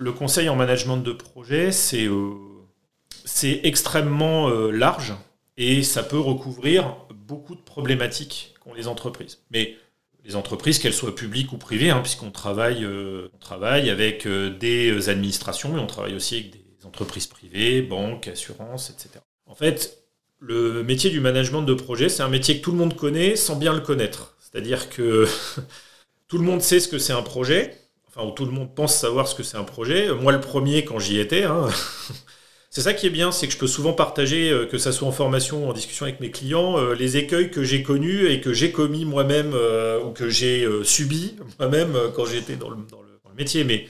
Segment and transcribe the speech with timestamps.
[0.00, 2.08] le conseil en management de projet, c'est
[3.24, 5.12] c'est extrêmement large
[5.58, 9.40] et ça peut recouvrir beaucoup de problématiques qu'ont les entreprises.
[9.50, 9.76] Mais
[10.24, 15.72] les entreprises, qu'elles soient publiques ou privées, hein, puisqu'on travaille, on travaille avec des administrations,
[15.72, 19.20] mais on travaille aussi avec des entreprises privées, banques, assurances, etc.
[19.46, 20.02] En fait,
[20.38, 23.56] le métier du management de projet, c'est un métier que tout le monde connaît sans
[23.56, 24.34] bien le connaître.
[24.40, 25.26] C'est-à-dire que
[26.28, 27.76] tout le monde sait ce que c'est un projet,
[28.26, 30.12] ou tout le monde pense savoir ce que c'est un projet.
[30.14, 31.68] Moi, le premier, quand j'y étais, hein,
[32.70, 35.08] c'est ça qui est bien, c'est que je peux souvent partager, euh, que ça soit
[35.08, 38.40] en formation ou en discussion avec mes clients, euh, les écueils que j'ai connus et
[38.40, 42.76] que j'ai commis moi-même euh, ou que j'ai subi moi-même quand j'étais dans le,
[43.36, 43.64] métier.
[43.64, 43.88] Mais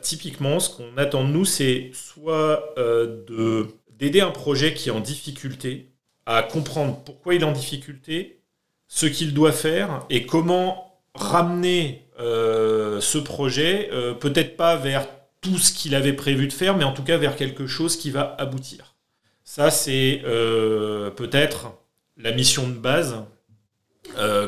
[0.00, 3.66] typiquement, ce qu'on attend de nous, c'est soit de
[3.98, 5.90] d'aider un projet qui est en difficulté
[6.24, 8.42] à comprendre pourquoi il est en difficulté,
[8.86, 12.07] ce qu'il doit faire et comment ramener euh,
[13.00, 15.06] ce projet, euh, peut-être pas vers
[15.40, 18.10] tout ce qu'il avait prévu de faire, mais en tout cas vers quelque chose qui
[18.10, 18.94] va aboutir.
[19.44, 21.72] Ça, c'est euh, peut-être
[22.16, 23.24] la mission de base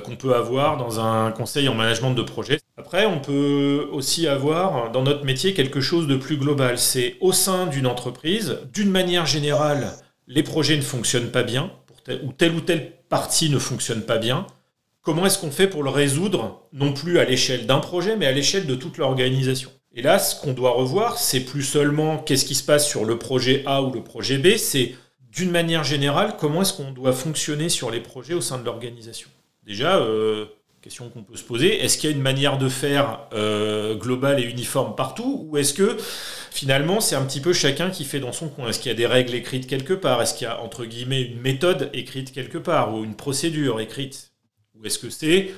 [0.05, 2.59] qu'on peut avoir dans un conseil en management de projet.
[2.79, 6.79] Après, on peut aussi avoir dans notre métier quelque chose de plus global.
[6.79, 9.93] C'est au sein d'une entreprise, d'une manière générale,
[10.27, 11.71] les projets ne fonctionnent pas bien,
[12.23, 14.47] ou telle ou telle partie ne fonctionne pas bien.
[15.03, 18.33] Comment est-ce qu'on fait pour le résoudre, non plus à l'échelle d'un projet, mais à
[18.33, 19.71] l'échelle de toute l'organisation?
[19.95, 23.19] Et là, ce qu'on doit revoir, c'est plus seulement qu'est-ce qui se passe sur le
[23.19, 24.95] projet A ou le projet B, c'est
[25.33, 29.31] d'une manière générale, comment est-ce qu'on doit fonctionner sur les projets au sein de l'organisation?
[29.65, 30.47] Déjà, euh,
[30.83, 34.39] question qu'on peut se poser, est-ce qu'il y a une manière de faire euh, globale
[34.39, 35.97] et uniforme partout ou est-ce que
[36.51, 38.69] finalement c'est un petit peu chacun qui fait dans son coin?
[38.69, 40.21] Est-ce qu'il y a des règles écrites quelque part?
[40.23, 44.30] Est-ce qu'il y a entre guillemets une méthode écrite quelque part ou une procédure écrite?
[44.81, 45.53] Ou est-ce que c'est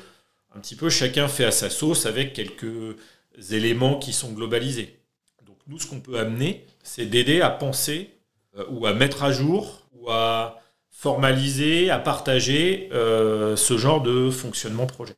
[0.54, 2.96] un petit peu chacun fait à sa sauce avec quelques
[3.50, 4.98] éléments qui sont globalisés?
[5.46, 8.10] Donc nous ce qu'on peut amener c'est d'aider à penser
[8.58, 14.30] euh, ou à mettre à jour ou à formaliser, à partager euh, ce genre de
[14.30, 15.10] fonctionnement projet.